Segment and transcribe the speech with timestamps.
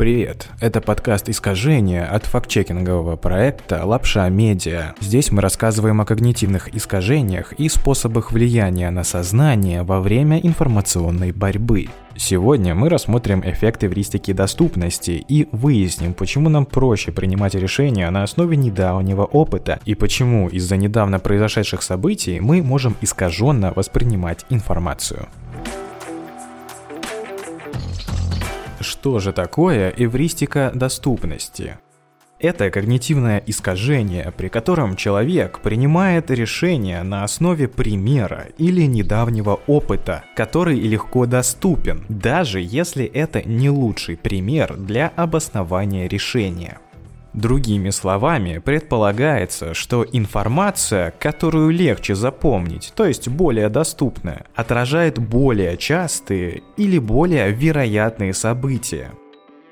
[0.00, 4.94] Привет, это подкаст «Искажения» от фактчекингового проекта «Лапша Медиа».
[4.98, 11.88] Здесь мы рассказываем о когнитивных искажениях и способах влияния на сознание во время информационной борьбы.
[12.16, 18.56] Сегодня мы рассмотрим эффекты эвристики доступности и выясним, почему нам проще принимать решения на основе
[18.56, 25.28] недавнего опыта и почему из-за недавно произошедших событий мы можем искаженно воспринимать информацию.
[28.80, 31.78] Что же такое эвристика доступности?
[32.38, 40.80] Это когнитивное искажение, при котором человек принимает решение на основе примера или недавнего опыта, который
[40.80, 46.78] легко доступен, даже если это не лучший пример для обоснования решения.
[47.32, 56.62] Другими словами, предполагается, что информация, которую легче запомнить, то есть более доступная, отражает более частые
[56.76, 59.12] или более вероятные события.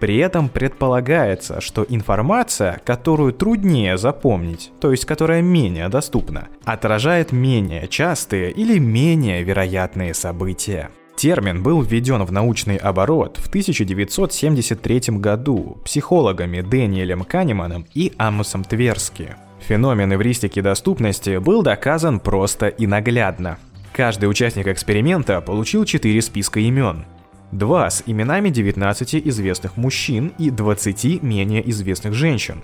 [0.00, 7.88] При этом предполагается, что информация, которую труднее запомнить, то есть которая менее доступна, отражает менее
[7.88, 10.90] частые или менее вероятные события.
[11.16, 19.36] Термин был введен в научный оборот в 1973 году психологами Дэниелем Канеманом и Амосом Тверски.
[19.60, 23.58] Феномен эвристики доступности был доказан просто и наглядно.
[23.94, 27.06] Каждый участник эксперимента получил 4 списка имен.
[27.50, 32.62] Два с именами 19 известных мужчин и 20 менее известных женщин.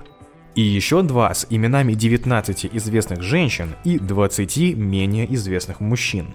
[0.54, 6.34] И еще два с именами 19 известных женщин и 20 менее известных мужчин.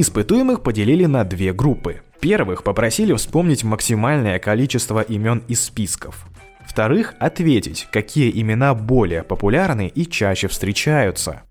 [0.00, 2.00] Испытуемых поделили на две группы.
[2.20, 6.26] Первых попросили вспомнить максимальное количество имен из списков.
[6.66, 11.42] Вторых– ответить, какие имена более популярны и чаще встречаются.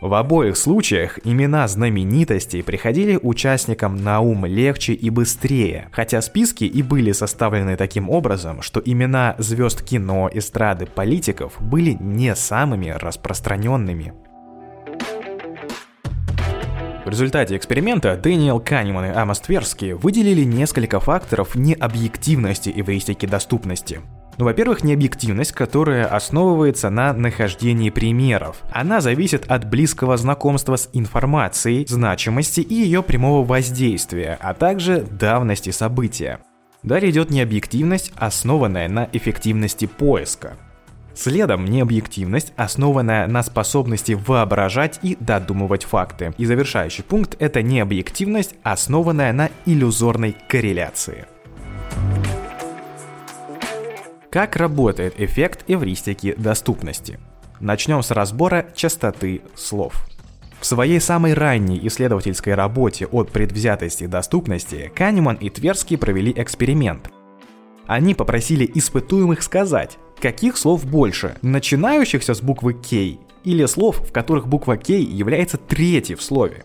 [0.00, 6.84] В обоих случаях имена знаменитостей приходили участникам на ум легче и быстрее, хотя списки и
[6.84, 14.14] были составлены таким образом, что имена звезд кино, эстрады, политиков были не самыми распространенными.
[17.08, 24.02] В результате эксперимента Дэниел Канеман и Амос Тверски выделили несколько факторов необъективности эвристики доступности.
[24.36, 28.58] Ну, во-первых, необъективность, которая основывается на нахождении примеров.
[28.70, 35.70] Она зависит от близкого знакомства с информацией, значимости и ее прямого воздействия, а также давности
[35.70, 36.40] события.
[36.82, 40.58] Далее идет необъективность, основанная на эффективности поиска.
[41.18, 46.32] Следом необъективность, основанная на способности воображать и додумывать факты.
[46.38, 51.26] И завершающий пункт– это необъективность, основанная на иллюзорной корреляции.
[54.30, 57.18] Как работает эффект эвристики доступности?
[57.58, 60.06] Начнем с разбора частоты слов.
[60.60, 67.10] В своей самой ранней исследовательской работе от предвзятости доступности Канеман и Тверский провели эксперимент.
[67.88, 71.36] Они попросили испытуемых сказать, Каких слов больше?
[71.42, 76.64] Начинающихся с буквы K или слов, в которых буква K является третьей в слове?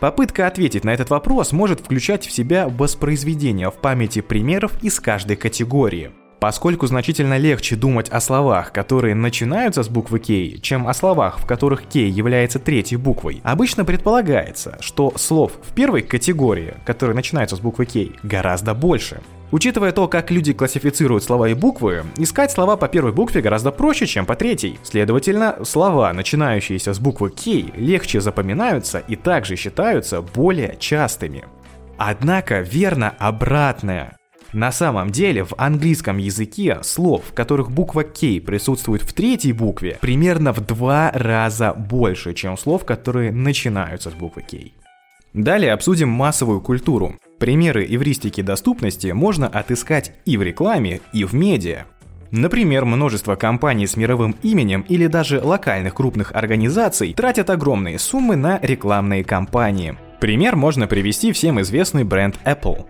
[0.00, 5.36] Попытка ответить на этот вопрос может включать в себя воспроизведение в памяти примеров из каждой
[5.36, 6.12] категории.
[6.40, 11.46] Поскольку значительно легче думать о словах, которые начинаются с буквы K, чем о словах, в
[11.46, 17.60] которых K является третьей буквой, обычно предполагается, что слов в первой категории, которые начинаются с
[17.60, 19.20] буквы K, гораздо больше.
[19.54, 24.04] Учитывая то, как люди классифицируют слова и буквы, искать слова по первой букве гораздо проще,
[24.04, 24.80] чем по третьей.
[24.82, 31.44] Следовательно, слова, начинающиеся с буквы K, легче запоминаются и также считаются более частыми.
[31.96, 34.16] Однако верно обратное.
[34.52, 39.98] На самом деле в английском языке слов, в которых буква K присутствует в третьей букве,
[40.00, 44.72] примерно в два раза больше, чем слов, которые начинаются с буквы K.
[45.32, 47.14] Далее обсудим массовую культуру.
[47.38, 51.84] Примеры эвристики доступности можно отыскать и в рекламе, и в медиа.
[52.30, 58.58] Например, множество компаний с мировым именем или даже локальных крупных организаций тратят огромные суммы на
[58.60, 59.96] рекламные кампании.
[60.20, 62.86] Пример можно привести всем известный бренд Apple.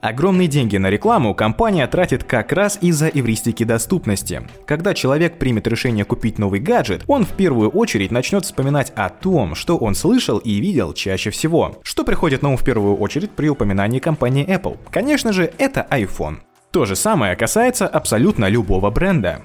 [0.00, 4.42] Огромные деньги на рекламу компания тратит как раз из-за эвристики доступности.
[4.64, 9.56] Когда человек примет решение купить новый гаджет, он в первую очередь начнет вспоминать о том,
[9.56, 11.80] что он слышал и видел чаще всего.
[11.82, 14.78] Что приходит на ум в первую очередь при упоминании компании Apple?
[14.92, 16.36] Конечно же, это iPhone.
[16.70, 19.42] То же самое касается абсолютно любого бренда.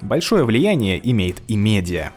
[0.00, 2.12] Большое влияние имеет и медиа.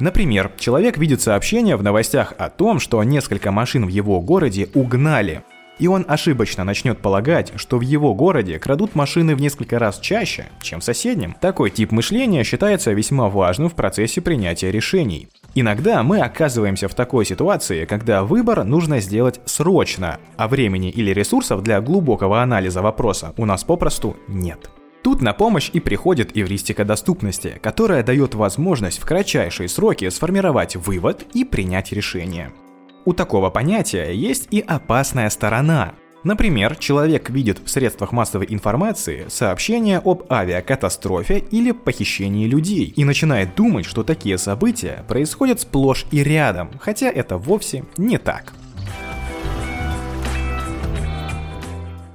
[0.00, 5.42] Например, человек видит сообщение в новостях о том, что несколько машин в его городе угнали.
[5.78, 10.46] И он ошибочно начнет полагать, что в его городе крадут машины в несколько раз чаще,
[10.60, 11.34] чем в соседнем.
[11.40, 15.28] Такой тип мышления считается весьма важным в процессе принятия решений.
[15.54, 21.62] Иногда мы оказываемся в такой ситуации, когда выбор нужно сделать срочно, а времени или ресурсов
[21.62, 24.70] для глубокого анализа вопроса у нас попросту нет.
[25.02, 31.24] Тут на помощь и приходит эвристика доступности, которая дает возможность в кратчайшие сроки сформировать вывод
[31.32, 32.52] и принять решение.
[33.06, 35.94] У такого понятия есть и опасная сторона.
[36.22, 43.54] Например, человек видит в средствах массовой информации сообщения об авиакатастрофе или похищении людей и начинает
[43.54, 48.52] думать, что такие события происходят сплошь и рядом, хотя это вовсе не так.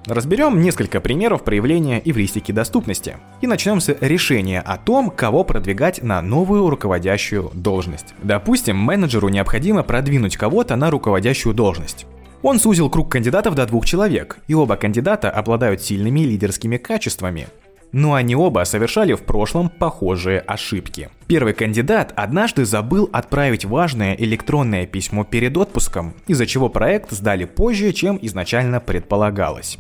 [0.07, 3.17] Разберем несколько примеров проявления эвристики доступности.
[3.41, 8.13] И начнем с решения о том, кого продвигать на новую руководящую должность.
[8.21, 12.05] Допустим, менеджеру необходимо продвинуть кого-то на руководящую должность.
[12.43, 17.47] Он сузил круг кандидатов до двух человек, и оба кандидата обладают сильными лидерскими качествами.
[17.95, 21.07] Но они оба совершали в прошлом похожие ошибки.
[21.27, 27.93] Первый кандидат однажды забыл отправить важное электронное письмо перед отпуском, из-за чего проект сдали позже,
[27.93, 29.79] чем изначально предполагалось.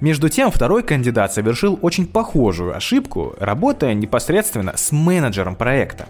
[0.00, 6.06] Между тем, второй кандидат совершил очень похожую ошибку, работая непосредственно с менеджером проекта.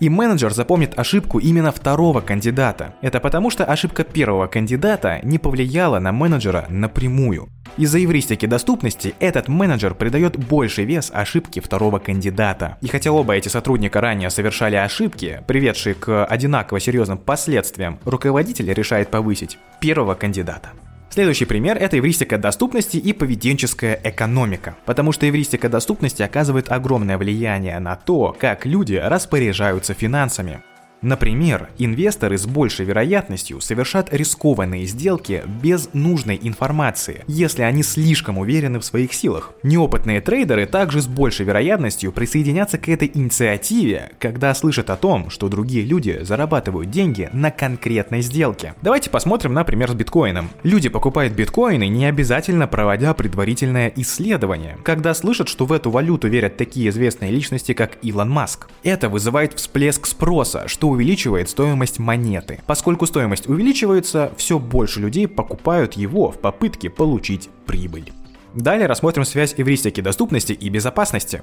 [0.00, 2.94] И менеджер запомнит ошибку именно второго кандидата.
[3.00, 7.48] Это потому, что ошибка первого кандидата не повлияла на менеджера напрямую.
[7.76, 12.78] Из-за эвристики доступности этот менеджер придает больший вес ошибке второго кандидата.
[12.80, 19.10] И хотя оба эти сотрудника ранее совершали ошибки, приведшие к одинаково серьезным последствиям, руководитель решает
[19.10, 20.70] повысить первого кандидата.
[21.14, 27.78] Следующий пример– это эвристика доступности и поведенческая экономика, потому что эвристика доступности оказывает огромное влияние
[27.78, 30.64] на то, как люди распоряжаются финансами.
[31.04, 38.80] Например, инвесторы с большей вероятностью совершат рискованные сделки без нужной информации, если они слишком уверены
[38.80, 39.52] в своих силах.
[39.62, 45.50] Неопытные трейдеры также с большей вероятностью присоединятся к этой инициативе, когда слышат о том, что
[45.50, 48.72] другие люди зарабатывают деньги на конкретной сделке.
[48.80, 50.48] Давайте посмотрим, например, с биткоином.
[50.62, 56.56] Люди покупают биткоины, не обязательно проводя предварительное исследование, когда слышат, что в эту валюту верят
[56.56, 58.68] такие известные личности, как Илон Маск.
[58.82, 62.60] Это вызывает всплеск спроса, что увеличивает стоимость монеты.
[62.66, 68.12] Поскольку стоимость увеличивается, все больше людей покупают его в попытке получить прибыль.
[68.54, 71.42] Далее рассмотрим связь эвристики доступности и безопасности.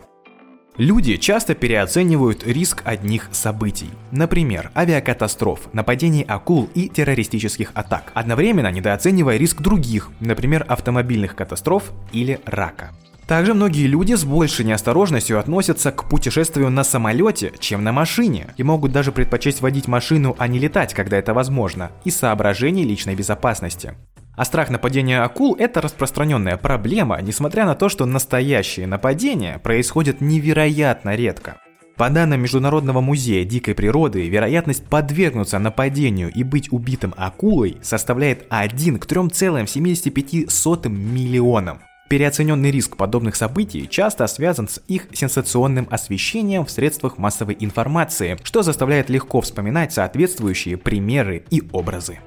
[0.78, 3.90] Люди часто переоценивают риск одних событий.
[4.12, 12.40] Например, авиакатастроф, нападений акул и террористических атак, одновременно недооценивая риск других, например, автомобильных катастроф или
[12.46, 12.92] рака.
[13.32, 18.64] Также многие люди с большей неосторожностью относятся к путешествию на самолете, чем на машине, и
[18.64, 23.94] могут даже предпочесть водить машину, а не летать, когда это возможно, из соображений личной безопасности.
[24.36, 31.16] А страх нападения акул– это распространенная проблема, несмотря на то, что настоящие нападения происходят невероятно
[31.16, 31.56] редко.
[31.96, 39.00] По данным Международного музея дикой природы, вероятность подвергнуться нападению и быть убитым акулой составляет 1
[39.00, 41.80] к 3,75 миллионам.
[42.12, 48.64] Переоцененный риск подобных событий часто связан с их сенсационным освещением в средствах массовой информации, что
[48.64, 52.20] заставляет легко вспоминать соответствующие примеры и образы.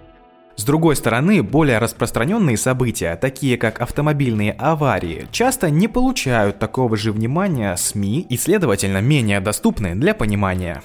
[0.56, 7.12] С другой стороны, более распространенные события, такие как автомобильные аварии, часто не получают такого же
[7.12, 10.82] внимания СМИ и, следовательно, менее доступны для понимания.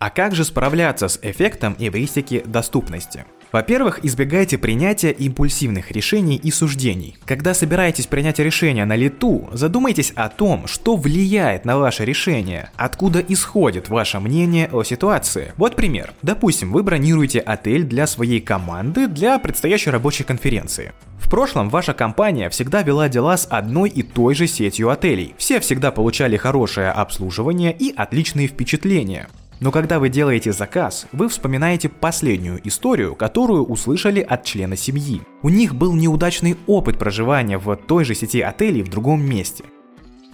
[0.00, 3.26] А как же справляться с эффектом эвристики доступности?
[3.52, 7.18] Во-первых, избегайте принятия импульсивных решений и суждений.
[7.26, 13.20] Когда собираетесь принять решение на лету, задумайтесь о том, что влияет на ваше решение, откуда
[13.20, 15.52] исходит ваше мнение о ситуации.
[15.58, 16.14] Вот пример.
[16.22, 20.92] Допустим, вы бронируете отель для своей команды для предстоящей рабочей конференции.
[21.18, 25.34] В прошлом ваша компания всегда вела дела с одной и той же сетью отелей.
[25.36, 29.28] Все всегда получали хорошее обслуживание и отличные впечатления.
[29.60, 35.20] Но когда вы делаете заказ, вы вспоминаете последнюю историю, которую услышали от члена семьи.
[35.42, 39.64] У них был неудачный опыт проживания в той же сети отелей в другом месте.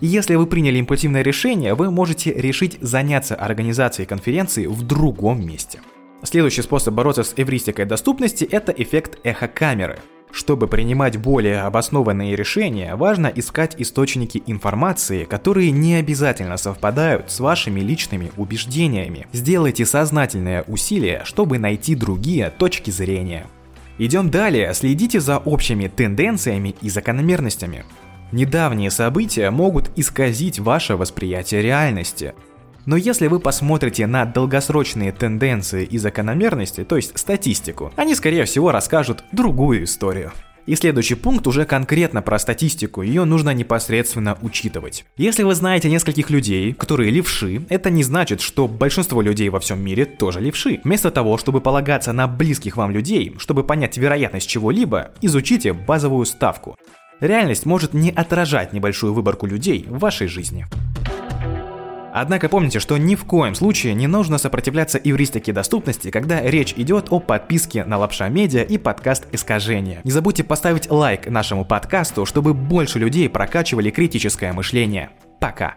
[0.01, 5.81] И если вы приняли импульсивное решение, вы можете решить заняться организацией конференции в другом месте.
[6.23, 9.99] Следующий способ бороться с эвристикой доступности– это эффект эхокамеры–
[10.37, 17.81] чтобы принимать более обоснованные решения, важно искать источники информации, которые не обязательно совпадают с вашими
[17.81, 19.27] личными убеждениями.
[19.33, 23.47] Сделайте сознательное усилие, чтобы найти другие точки зрения.
[23.97, 27.87] Идем далее, следите за общими тенденциями и закономерностями.
[28.31, 32.35] Недавние события могут исказить ваше восприятие реальности.
[32.87, 38.71] Но если вы посмотрите на долгосрочные тенденции и закономерности, то есть статистику, они скорее всего
[38.71, 40.33] расскажут другую историю.
[40.67, 45.05] И следующий пункт уже конкретно про статистику, ее нужно непосредственно учитывать.
[45.17, 49.81] Если вы знаете нескольких людей, которые левши, это не значит, что большинство людей во всем
[49.81, 50.81] мире тоже левши.
[50.83, 56.77] Вместо того, чтобы полагаться на близких вам людей, чтобы понять вероятность чего-либо, изучите базовую ставку.
[57.21, 60.67] Реальность может не отражать небольшую выборку людей в вашей жизни.
[62.19, 67.09] Однако помните, что ни в коем случае не нужно сопротивляться эвристике доступности, когда речь идет
[67.11, 70.01] о подписке на Лапша Медиа и подкаст Искажения.
[70.03, 75.11] Не забудьте поставить лайк нашему подкасту, чтобы больше людей прокачивали критическое мышление.
[75.41, 75.75] Пока!